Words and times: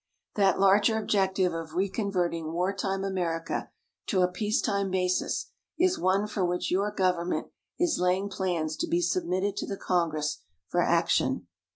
That 0.33 0.59
larger 0.59 0.97
objective 0.97 1.53
of 1.53 1.75
reconverting 1.75 2.53
wartime 2.53 3.03
America 3.03 3.69
to 4.07 4.21
a 4.23 4.27
peacetime 4.27 4.89
basis 4.89 5.51
is 5.77 5.99
one 5.99 6.25
for 6.25 6.43
which 6.43 6.71
your 6.71 6.89
government 6.89 7.49
is 7.77 7.99
laying 7.99 8.27
plans 8.27 8.75
to 8.77 8.87
be 8.87 8.99
submitted 9.03 9.55
to 9.57 9.67
the 9.67 9.77
Congress 9.77 10.39
for 10.67 10.81
action. 10.81 11.45